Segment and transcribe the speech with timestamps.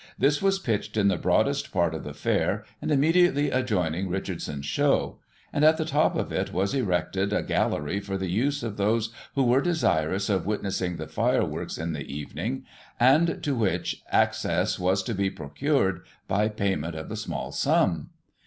[0.17, 4.65] This was pitched in the broadest part of the fair, and immediately adjoining Richard son's
[4.65, 5.19] show;
[5.53, 9.13] and, at the top of it was erected a gallery for the use of those
[9.35, 12.65] who were desirous of witnessing the hreworks in the evening,
[12.99, 18.09] and, to which, access was to be procured by payment of a small sum.